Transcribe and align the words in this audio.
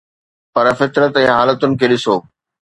پر 0.53 0.65
فطرت 0.79 1.13
يا 1.25 1.31
حالتن 1.37 1.71
کي 1.79 1.85
ڏسو. 1.91 2.15